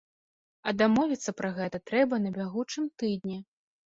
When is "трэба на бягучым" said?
1.91-2.87